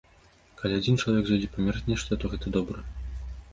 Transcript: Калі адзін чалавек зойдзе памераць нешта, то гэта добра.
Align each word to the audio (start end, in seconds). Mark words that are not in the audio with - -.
Калі 0.61 0.73
адзін 0.77 0.97
чалавек 1.01 1.25
зойдзе 1.29 1.51
памераць 1.57 1.85
нешта, 1.91 2.11
то 2.25 2.35
гэта 2.35 2.57
добра. 2.59 2.79